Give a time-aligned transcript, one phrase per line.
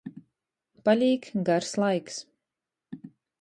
[0.89, 2.17] Palīk gars laiks.